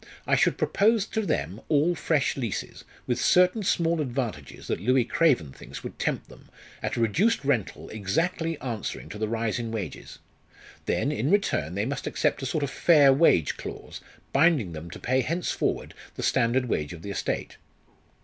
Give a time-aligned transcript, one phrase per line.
[0.25, 5.51] I should propose to them all fresh leases, with certain small advantages that Louis Craven
[5.51, 6.49] thinks would tempt them,
[6.81, 10.17] at a reduced rental exactly answering to the rise in wages.
[10.87, 14.01] Then, in return they must accept a sort of fair wage clause,
[14.33, 17.57] binding them to pay henceforward the standard wage of the estate."